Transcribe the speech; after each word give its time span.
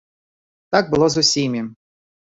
Так 0.75 0.89
было 0.93 1.11
з 1.17 1.25
усімі. 1.27 1.61